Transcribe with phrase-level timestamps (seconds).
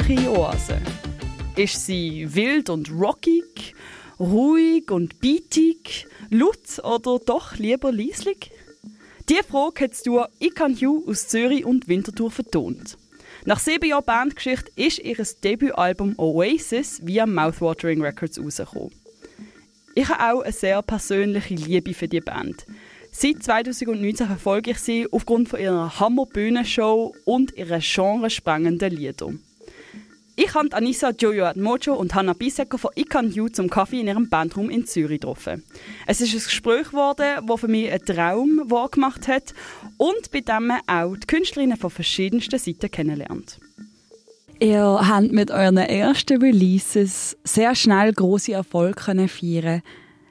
[0.00, 0.80] persönliche Oase?
[1.56, 3.74] Ist sie wild und rockig,
[4.18, 8.50] ruhig und beatig, laut oder doch lieber leislich?
[9.28, 12.96] Diese Frage hat du Ikan Hugh aus Zürich und Winterthur vertont.
[13.44, 18.92] Nach sieben Jahren Bandgeschichte ist ihr Debütalbum Oasis via Mouthwatering Records rausgekommen.
[19.94, 22.64] Ich habe auch eine sehr persönliche Liebe für die Band.
[23.12, 29.32] Seit 2019 verfolge ich sie aufgrund von ihrer Hammer-Bühnenshow und ihrer genresprengenden Lieder.
[30.42, 34.30] Ich habe Anissa Jojo Mojo und Hannah Bisecker von Ikan You zum Kaffee in ihrem
[34.30, 35.62] Bandraum in Zürich getroffen.
[36.06, 39.52] Es ist ein Gespräch geworden, das für mich einen Traum gemacht hat
[39.98, 43.60] und bei dem man auch die Künstlerinnen von verschiedensten Seiten kennenlernt.
[44.60, 49.82] Ihr habt mit euren ersten Releases sehr schnell große Erfolge feiern.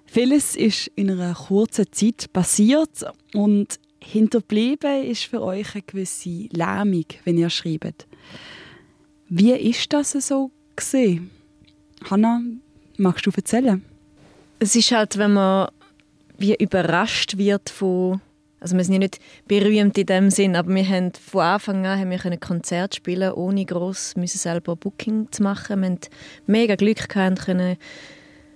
[0.08, 7.06] Vieles ist in einer kurzen Zeit passiert und hinterblieben ist für euch eine gewisse Lähmung,
[7.26, 8.08] wenn ihr schreibt.
[9.30, 11.30] Wie ist das so gesehen?
[12.10, 12.42] Hanna,
[12.98, 13.86] magst du erzählen?
[14.58, 15.70] Es ist halt, wenn man
[16.40, 18.22] wie überrascht wird von
[18.62, 21.98] also wir sind ja nicht berühmt in dem Sinn, aber wir haben von Anfang an
[21.98, 25.80] haben wir ein Konzert spielen, ohne groß müssen selber Booking zu machen.
[25.80, 26.00] Wir haben
[26.46, 27.78] mega Glück gehabt, können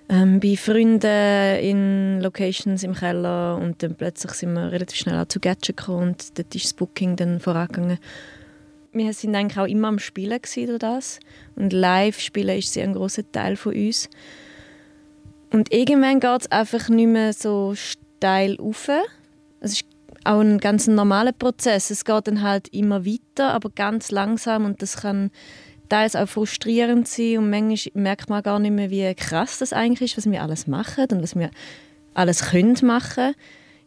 [0.09, 5.27] ähm, bei Freunden in Locations im Keller und dann plötzlich sind wir relativ schnell auch
[5.29, 7.99] zu Gadget gekommen und dort ist das Booking dann vorangegangen
[8.93, 11.19] wir sind eigentlich auch immer am Spielen durch das.
[11.55, 14.09] Und Live-Spielen ist sehr ein großer Teil von uns.
[15.51, 18.89] Und irgendwann geht es einfach nicht mehr so steil auf.
[19.59, 19.85] Es ist
[20.23, 21.91] auch ein ganz normaler Prozess.
[21.91, 25.31] Es geht dann halt immer weiter, aber ganz langsam und das kann
[25.89, 30.11] teils auch frustrierend sein und manchmal merkt man gar nicht mehr, wie krass das eigentlich
[30.13, 31.51] ist, was wir alles machen und was wir
[32.13, 33.35] alles können machen.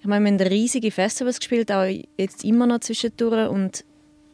[0.00, 1.84] Ich meine, wir haben riesige Festivals gespielt, auch
[2.16, 3.84] jetzt immer noch zwischendurch und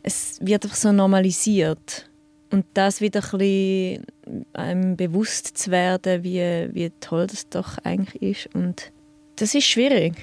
[0.02, 2.08] es wird einfach so normalisiert.
[2.50, 4.06] Und das wieder ein bisschen
[4.52, 8.54] einem bewusst zu werden, wie, wie toll das doch eigentlich ist.
[8.54, 8.92] Und
[9.36, 10.14] das ist schwierig.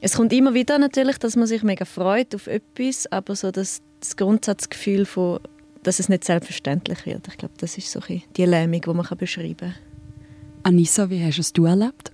[0.00, 3.82] Es kommt immer wieder natürlich, dass man sich mega freut auf etwas, aber so das,
[4.00, 5.40] das Grundsatzgefühl von,
[5.82, 7.28] dass es nicht selbstverständlich wird.
[7.28, 9.74] Ich glaube, das ist so die Lähmung, die man beschreiben kann.
[10.62, 12.12] Anissa, wie hast du es erlebt?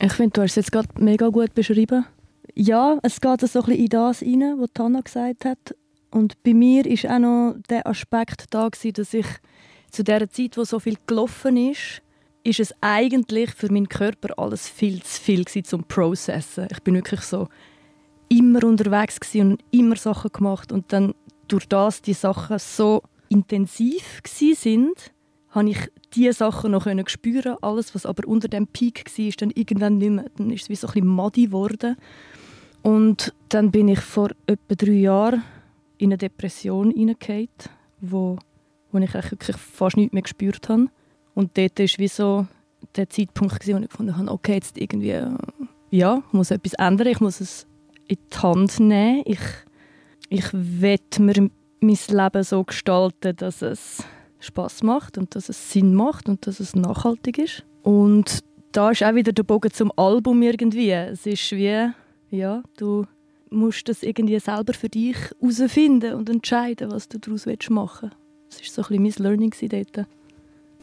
[0.00, 2.04] Ich finde, du hast es jetzt gerade mega gut beschrieben.
[2.54, 5.74] Ja, es geht so ein bisschen in das rein, was Tana gesagt hat.
[6.10, 9.26] Und bei mir ist auch noch der Aspekt da gewesen, dass ich
[9.90, 12.02] zu der Zeit, wo so viel gelaufen ist,
[12.44, 16.68] ist es eigentlich für meinen Körper alles viel zu viel zum Processen.
[16.70, 17.48] Ich bin wirklich so
[18.28, 21.14] immer unterwegs und immer Sachen gemacht und dann
[21.48, 25.12] durch das die Sachen so intensiv sind,
[25.50, 25.78] habe ich
[26.14, 27.56] diese Sachen noch spüren.
[27.62, 30.26] Alles, was aber unter dem Peak war, ist dann irgendwann nicht mehr.
[30.36, 31.96] Dann ist es wie so ein bisschen muddy geworden.
[32.82, 35.42] Und dann bin ich vor etwa drei Jahren
[35.98, 37.48] in eine Depression hineingefallen,
[38.00, 38.38] wo,
[38.92, 40.86] wo ich wirklich fast nichts mehr gespürt habe.
[41.34, 42.46] Und dort war wie so
[42.96, 45.20] der Zeitpunkt, wo ich gefunden habe, okay, jetzt irgendwie,
[45.90, 47.66] ja, ich muss etwas ändern, ich muss es
[48.06, 49.22] in die Hand nehmen.
[49.26, 49.40] Ich,
[50.28, 51.50] ich will mir
[51.80, 54.04] mein Leben so gestalten, dass es
[54.40, 57.64] Spaß macht und dass es Sinn macht und dass es nachhaltig ist.
[57.82, 58.40] Und
[58.72, 60.90] da ist auch wieder der Bogen zum Album irgendwie.
[60.90, 61.90] Es ist wie,
[62.30, 63.06] ja, du
[63.50, 68.10] musst das irgendwie selber für dich herausfinden und entscheiden, was du daraus machen
[68.50, 68.70] willst.
[68.70, 69.54] Das war so ein bisschen mein Learning
[69.94, 70.06] dort.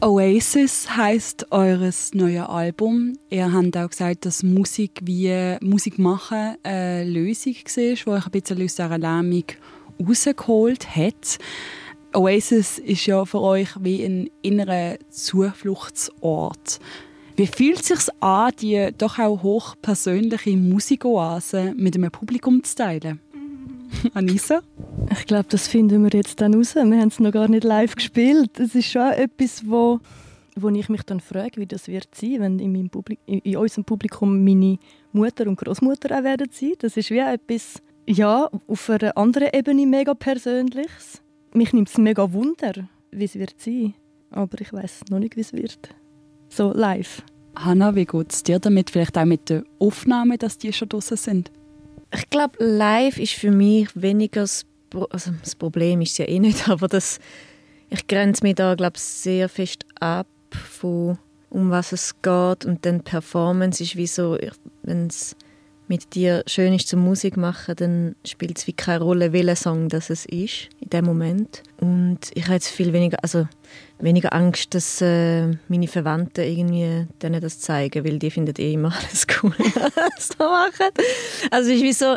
[0.02, 3.14] Oasis heißt eures neue Album.
[3.30, 8.30] Ihr habt auch gesagt, dass Musik wie Musik machen eine Lösung war, die euch ein
[8.30, 9.44] bisschen aus dieser Lähmung
[10.06, 11.38] rausgeholt hat.
[12.14, 16.78] Oasis ist ja für euch wie ein innerer Zufluchtsort.
[17.36, 23.20] Wie fühlt es sich an, die doch auch hochpersönliche Musikoase mit einem Publikum zu teilen?
[24.14, 24.62] Anissa?
[25.12, 26.74] Ich glaube, das finden wir jetzt dann raus.
[26.74, 28.58] Wir haben es noch gar nicht live gespielt.
[28.58, 30.00] Es ist schon etwas, wo
[30.58, 32.90] wo ich mich dann frage, wie das wird sein, wenn in,
[33.26, 34.78] in, in unserem Publikum meine
[35.12, 36.72] Mutter und Großmutter auch werden sein.
[36.78, 41.20] Das ist wie etwas, ja, auf einer anderen Ebene mega Persönliches.
[41.52, 43.92] Mich nimmt es mega Wunder, wie es wird sein.
[44.30, 45.90] Aber ich weiß noch nicht, wie es wird.
[46.48, 47.22] So live.
[47.54, 48.90] Hanna, wie geht es dir damit?
[48.90, 51.50] Vielleicht auch mit der Aufnahme, dass die schon draußen sind?
[52.12, 56.38] Ich glaube, live ist für mich weniger das, Pro also das Problem ist ja eh
[56.38, 57.18] nicht, aber das,
[57.90, 61.18] ich grenze mich da glaube sehr fest ab von
[61.50, 64.36] um was es geht und dann Performance ist wie so,
[64.82, 65.36] wenn es
[65.88, 69.88] mit dir schön ist zum Musik machen, dann spielt es wie keine Rolle, welcher Song
[69.88, 71.62] das es ist in dem Moment.
[71.80, 73.46] Und ich habe jetzt viel weniger, also
[73.98, 78.92] weniger Angst, dass äh, meine Verwandten irgendwie denen das zeigen, weil die finden eh immer
[79.08, 80.92] alles cool, was sie machen.
[81.50, 82.16] Also es wie so,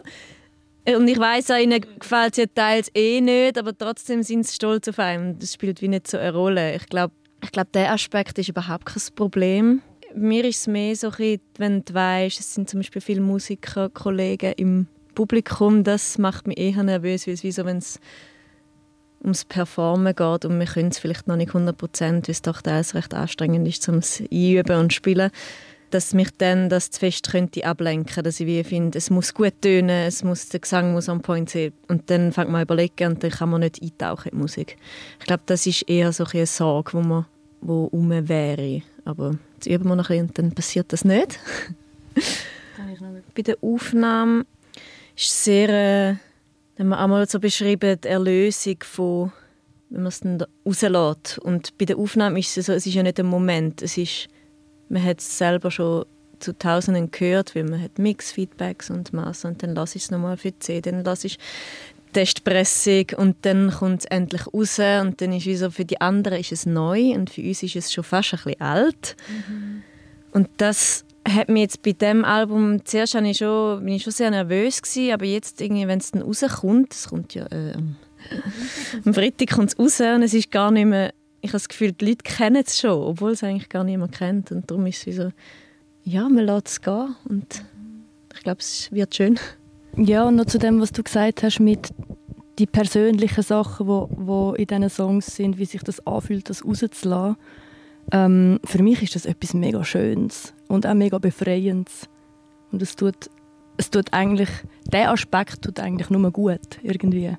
[0.88, 4.88] und ich weiß ihnen gefällt es ja teils eh nicht, aber trotzdem sind sie stolz
[4.88, 5.38] auf einen.
[5.38, 6.76] Das spielt wie nicht so eine Rolle.
[6.76, 7.14] Ich glaube,
[7.44, 9.82] ich glaube, der Aspekt ist überhaupt kein Problem
[10.16, 11.12] mir ist es mehr so,
[11.58, 16.58] wenn du weißt, es sind zum Beispiel viele Musiker, Kollegen im Publikum, das macht mich
[16.58, 18.00] eher nervös, weil es wie so, wenn es
[19.22, 22.62] ums Performen geht und wir können es vielleicht noch nicht 100 Prozent, weil es doch
[22.62, 25.32] teils recht anstrengend ist, um es einüben und spielen,
[25.90, 29.62] dass mich dann das zu fest könnte ablenken, dass ich wie finde, es muss gut
[29.62, 33.14] tönen, es muss, der Gesang muss on point sein und dann fängt man an überlegen
[33.14, 34.78] und dann kann man nicht eintauchen in die Musik.
[35.20, 37.26] Ich glaube, das ist eher so eine Sorge, wo man
[37.62, 38.82] wo um wäre.
[39.06, 41.40] Aber jetzt üben wir noch ein bisschen und dann passiert das nicht.
[43.36, 44.46] Bei der Aufnahme
[45.16, 46.16] ist es sehr, äh,
[46.80, 49.32] haben wir einmal so beschrieben, die Erlösung von,
[49.90, 51.40] wenn man es dann rauslässt.
[51.40, 54.28] Und bei der Aufnahme ist es so, es ist ja nicht ein Moment, es ist,
[54.88, 56.06] man hat es selber schon
[56.40, 60.38] zu Tausenden gehört, weil man hat Mix-Feedbacks und Master und dann lasse ich es nochmal
[60.38, 61.38] für die CD, dann lasse ich
[62.14, 66.40] Testpressung und dann kommt es endlich raus und dann ist es so, für die anderen
[66.40, 69.16] ist es neu und für uns ist es schon fast ein bisschen alt.
[69.28, 69.84] Mhm.
[70.32, 74.14] Und das hat mich jetzt bei dem Album, zuerst war ich schon, bin ich schon
[74.14, 77.74] sehr nervös gewesen, aber jetzt irgendwie, wenn es dann rauskommt, es kommt ja äh,
[79.06, 81.94] am Freitag kommt es raus und es ist gar nicht mehr, ich habe das Gefühl,
[81.94, 85.16] die Leute kennen es schon, obwohl es eigentlich gar niemand kennt und darum ist es
[85.16, 85.32] so,
[86.04, 87.64] ja, man lässt es gehen und
[88.34, 89.40] ich glaube, es wird schön.
[89.98, 91.94] Ja, und noch zu dem, was du gesagt hast mit
[92.58, 97.38] die persönlichen Sachen, wo, wo in diesen Songs sind, wie sich das anfühlt, das rauszulassen.
[98.12, 102.10] Ähm, für mich ist das etwas mega Schönes und auch mega Befreiendes.
[102.72, 103.30] Und es tut,
[103.78, 104.50] es tut eigentlich,
[104.92, 107.36] der Aspekt tut eigentlich nur gut, irgendwie.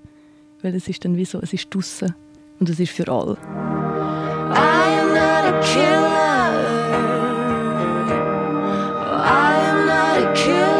[0.62, 2.14] Weil es ist dann wie so, es ist draussen
[2.58, 3.36] und es ist für alle.
[4.52, 6.10] I am not a killer.
[9.22, 10.79] I am not a killer.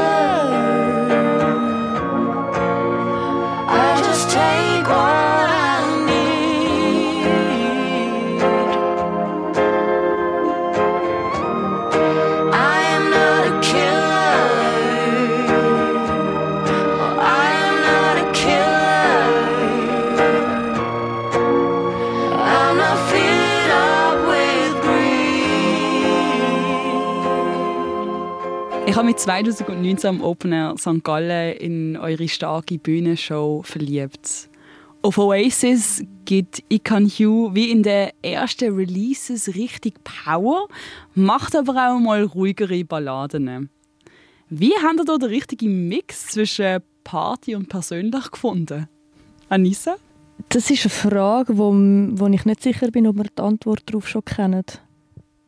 [29.21, 31.05] 2019 am Open Air St.
[31.05, 34.49] Gallen in eure starke Bühnenshow verliebt.
[35.03, 40.69] Auf Oasis gibt Ican Hugh wie in den ersten Releases richtig Power,
[41.15, 43.69] macht aber auch mal ruhigere Balladen.
[44.49, 48.89] Wie habt ihr da den richtigen Mix zwischen Party und persönlich gefunden?
[49.51, 49.97] Anissa?
[50.49, 54.09] Das ist eine Frage, wo, wo ich nicht sicher bin, ob wir die Antwort darauf
[54.09, 54.65] schon kennen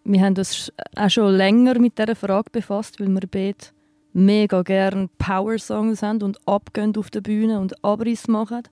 [0.05, 3.67] wir haben uns auch schon länger mit dieser Frage befasst, weil wir beide
[4.13, 8.63] mega gerne Power-Songs haben und abgehen auf der Bühne und Abriss machen.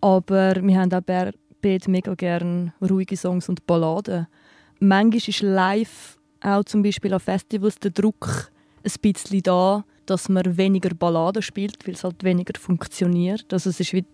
[0.00, 4.26] Aber wir haben auch beide mega gerne ruhige Songs und Balladen.
[4.80, 8.50] Manchmal ist live auch zum Beispiel an Festivals der Druck
[8.84, 13.52] ein bisschen da, dass man weniger Balladen spielt, weil es halt weniger funktioniert.
[13.52, 14.04] Also es ist wie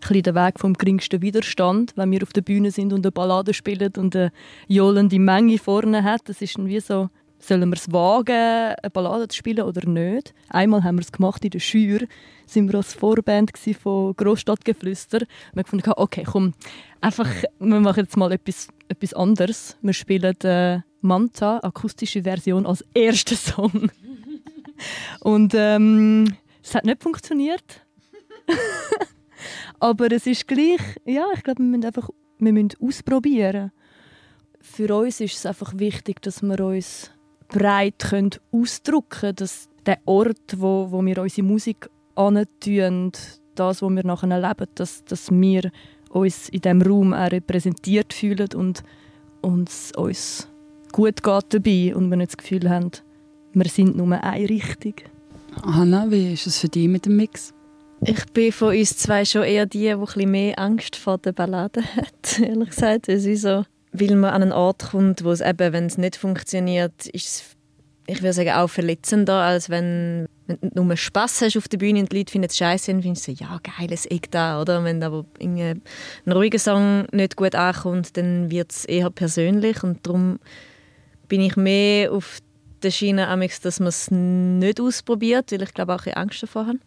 [0.00, 3.54] bisschen der Weg vom geringsten Widerstand, wenn wir auf der Bühne sind und eine Ballade
[3.54, 4.32] spielen und eine
[4.66, 6.22] johlende Menge vorne hat.
[6.26, 7.08] Das ist wie so,
[7.40, 10.34] sollen wir es wagen, eine Ballade zu spielen oder nicht?
[10.48, 12.00] Einmal haben wir es gemacht in der Schür,
[12.46, 15.20] sind wir als Vorband von Großstadtgeflüster.
[15.20, 15.26] Wir
[15.56, 16.52] haben gefunden, okay, komm,
[17.00, 17.28] einfach,
[17.58, 19.76] wir machen jetzt mal etwas, etwas anderes.
[19.82, 23.90] Wir spielen äh, Manta, akustische Version als ersten Song.
[25.20, 27.86] und ähm, es hat nicht funktioniert.
[29.78, 33.70] Aber es ist gleich, ja, ich glaube, wir müssen einfach wir müssen ausprobieren.
[34.60, 37.10] Für uns ist es einfach wichtig, dass wir uns
[37.48, 43.12] breit können ausdrücken können, dass der Ort, wo, wo wir unsere Musik antun,
[43.54, 45.70] das, was wir nachher erleben, dass, dass wir
[46.10, 50.48] uns in diesem Raum auch repräsentiert fühlen und es uns
[50.92, 52.90] gut geht dabei und wir nicht das Gefühl haben,
[53.52, 54.94] wir sind nur eine Richtung.
[55.62, 57.54] Hanna, wie ist es für dich mit dem Mix?
[58.02, 61.32] Ich bin von uns zwei schon eher die, die ein bisschen mehr Angst vor der
[61.32, 63.08] Ballade hat, ehrlich gesagt.
[63.08, 66.16] Es ist so, weil man an einen Ort kommt, wo es eben, wenn es nicht
[66.16, 67.44] funktioniert, ist es,
[68.06, 72.00] ich würde sagen, auch verletzender, als wenn, wenn du nur Spass hast auf der Bühne
[72.00, 74.82] und die Leute finden es scheiße und findest so, ja, geiles Eck da, oder?
[74.82, 75.82] Wenn aber ein
[76.26, 80.38] ruhiger Song nicht gut ankommt, dann wird es eher persönlich und darum
[81.28, 82.38] bin ich mehr auf
[82.82, 83.28] der Schiene,
[83.62, 86.78] dass man es nicht ausprobiert, weil ich glaube auch ein Angst davor habe.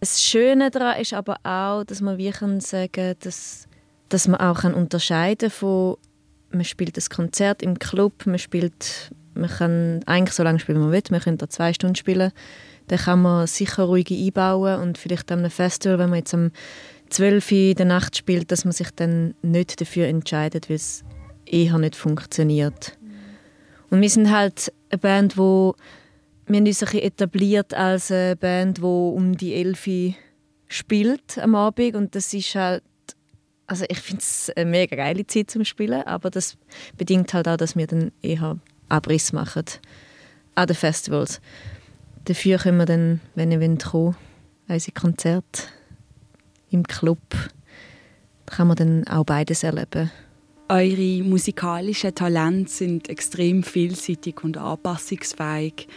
[0.00, 3.66] Das Schöne daran ist aber auch, dass man wie kann sagen, dass,
[4.08, 5.96] dass man auch kann unterscheiden von
[6.50, 10.82] man spielt das Konzert im Club, man spielt, man kann eigentlich so lange spielen, wie
[10.82, 12.32] man will, man könnte da zwei Stunden spielen,
[12.88, 16.50] dann kann man sicher ruhig einbauen und vielleicht an einem Festival, wenn man jetzt am
[17.10, 21.04] 12 Uhr in der Nacht spielt, dass man sich dann nicht dafür entscheidet, weil es
[21.44, 22.96] eher nicht funktioniert.
[23.90, 25.74] Und wir sind halt eine Band, wo
[26.48, 30.16] wir haben uns ein etabliert als eine Band, die um die Elfi
[30.68, 32.82] spielt am Abend und das ist halt
[33.68, 36.56] also ich finde es eine mega geile Zeit zum Spielen, aber das
[36.96, 39.64] bedingt halt auch, dass wir dann eher Abriss machen
[40.54, 41.40] an den Festivals.
[42.24, 44.16] Dafür können wir dann, wenn ihr wollt, kommen,
[44.68, 45.62] unsere Konzerte
[46.70, 47.20] im Club.
[48.46, 50.10] Da kann man dann auch beides erleben.
[50.70, 55.88] Eure musikalischen Talente sind extrem vielseitig und anpassungsfähig.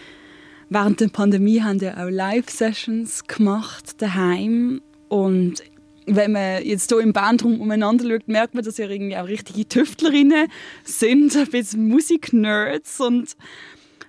[0.74, 5.62] Während der Pandemie haben wir auch Live-Sessions gemacht daheim und
[6.06, 9.68] wenn man jetzt hier im Bandraum umeinander schaut, merkt man, dass ihr irgendwie auch richtige
[9.68, 10.48] Tüftlerinnen
[10.86, 13.36] sind, ein bisschen Musiknerds und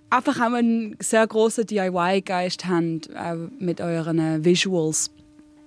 [0.09, 5.11] einfach auch einen sehr großen DIY-Geist haben, auch mit euren Visuals.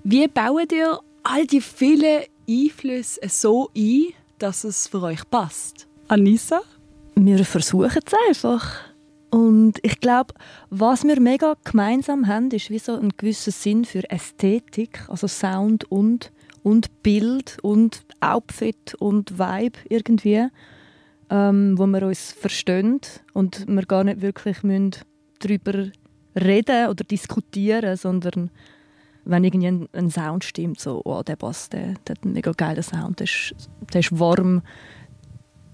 [0.06, 5.88] Wie baut ihr all die vielen Einflüsse so ein, dass es für euch passt?
[6.08, 6.62] Anissa?
[7.16, 8.95] Wir versuchen es einfach.
[9.36, 10.34] Und ich glaube,
[10.70, 15.92] was wir mega gemeinsam haben, ist wie so ein gewisser Sinn für Ästhetik, also Sound
[15.92, 16.32] und,
[16.64, 20.48] und Bild und Outfit und Vibe irgendwie,
[21.30, 23.02] ähm, wo wir uns verstehen
[23.34, 24.60] und wir gar nicht wirklich
[25.40, 25.92] darüber
[26.34, 28.52] reden oder diskutieren, sondern
[29.26, 32.84] wenn irgendwie ein, Sound stimmt, so, oh, der passt, der, der hat einen mega geilen
[32.84, 33.54] Sound, der ist,
[33.92, 34.62] der ist warm,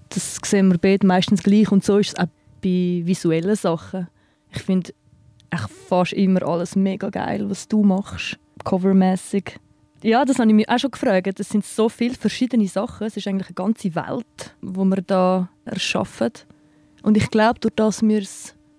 [0.09, 2.27] das sehen wir beide meistens gleich und so ist es auch
[2.61, 4.07] bei visuellen Sachen.
[4.51, 4.93] Ich finde
[5.87, 9.59] fast immer alles mega geil, was du machst, covermäßig.
[10.03, 11.39] Ja, das habe ich mich auch schon gefragt.
[11.39, 13.05] Es sind so viele verschiedene Sachen.
[13.05, 16.31] Es ist eigentlich eine ganze Welt, wo wir da erschaffen.
[17.03, 18.23] Und ich glaube, durch das wir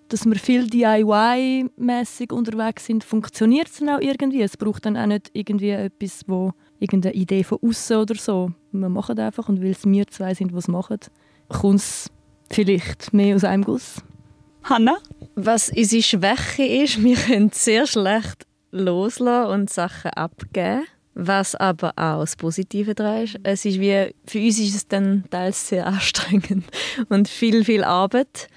[0.09, 4.43] dass wir viel DIY-mäßig unterwegs sind, funktioniert es dann auch irgendwie.
[4.43, 8.51] Es braucht dann auch nicht irgendwie etwas, wo irgendeine Idee von außen oder so.
[8.71, 10.99] Wir machen einfach und weil es wir zwei sind, die es machen,
[11.49, 12.11] kommt
[12.53, 13.95] Vielleicht mehr aus einem Guss.
[14.63, 14.97] Hanna?
[15.35, 20.85] Was unsere Schwäche ist, wir können sehr schlecht loslassen und Sachen abgeben.
[21.15, 23.39] Was aber auch das Positive daran ist.
[23.43, 26.65] Es ist wie, für uns ist es dann teils sehr anstrengend
[27.09, 28.47] und viel, viel Arbeit.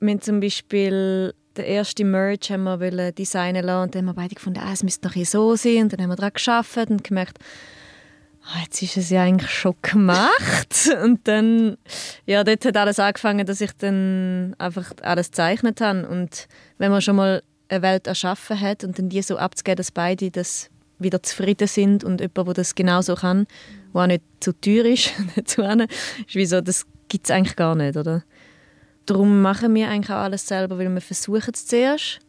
[0.00, 4.34] Wir zum Beispiel den ersten Merch haben wir designen lassen und dann haben wir beide
[4.34, 5.84] gefunden, ah, es müsste doch so sein.
[5.84, 7.38] Und dann haben wir daran gearbeitet und gemerkt,
[8.62, 10.90] jetzt ist es ja eigentlich schon gemacht.
[11.02, 11.76] Und dann,
[12.26, 16.08] ja, dort hat alles angefangen, dass ich dann einfach alles gezeichnet habe.
[16.08, 19.90] Und wenn man schon mal eine Welt erschaffen hat und dann die so abzugeben, dass
[19.90, 23.46] beide das wieder zufrieden sind und jemand, der das genauso kann,
[23.94, 27.74] der auch nicht zu teuer ist, dazu ist wie so, das gibt es eigentlich gar
[27.74, 28.24] nicht, oder?
[29.06, 32.20] Darum machen wir eigentlich auch alles selber, weil wir versuchen es zuerst,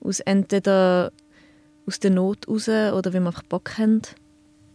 [0.00, 1.12] aus entweder
[1.86, 4.02] aus der Not raus oder weil wir einfach Bock haben.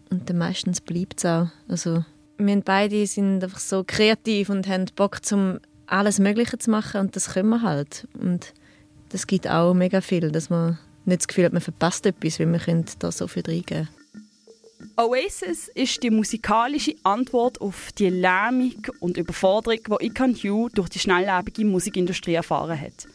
[0.09, 1.47] Und dann meistens bleibt es auch.
[1.67, 2.03] Also,
[2.37, 7.15] wir beide sind einfach so kreativ und haben Bock, zum alles Mögliche zu machen und
[7.15, 8.07] das können wir halt.
[8.19, 8.53] Und
[9.09, 12.51] das gibt auch mega viel, dass man nicht das Gefühl hat, man verpasst etwas, weil
[12.51, 13.87] wir da so viel reingeben
[14.95, 20.99] Oasis ist die musikalische Antwort auf die Lähmung und Überforderung, die Ikan Hugh durch die
[20.99, 23.07] schnelllebige Musikindustrie erfahren hat.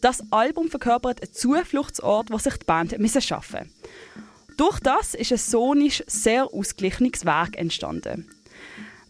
[0.00, 4.23] Das Album verkörpert einen Zufluchtsort, wo sich die Band schaffen musste.
[4.56, 8.28] Durch das ist ein sonisch sehr ausgeglichenes Werk entstanden.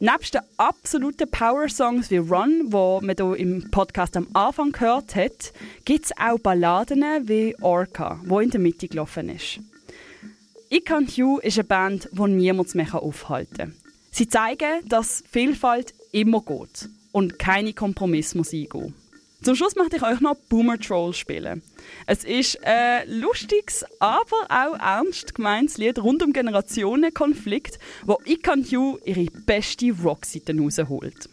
[0.01, 5.53] Neben den absoluten Power-Songs wie Run, wo man hier im Podcast am Anfang gehört hat,
[5.85, 9.61] gibt es auch Balladen wie Orca, wo in der Mitte gelaufen ist.
[10.71, 13.75] Ich kann Hugh ist eine Band, die niemand mehr aufhalten kann.
[14.11, 18.95] Sie zeigen, dass Vielfalt immer geht und keine Kompromisse muss eingehen.
[19.45, 21.61] Zum Schluss möchte ich euch noch Boomer Troll spielen.
[22.07, 28.97] Es ist ein lustiges, aber auch ernst gemeintes Lied rund um Generationenkonflikt, wo Ikan Yu
[29.05, 31.29] ihre beste Rockseite rausholt.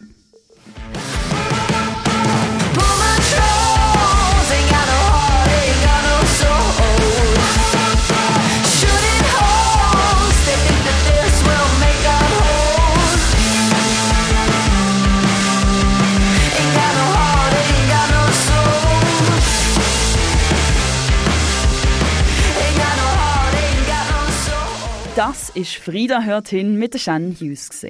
[25.24, 27.86] Das ist Frieda hört hin mit der Shen Hughes.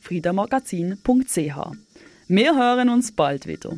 [0.00, 1.56] @friedamagazin.ch.
[2.28, 3.76] Wir hören uns bald wieder.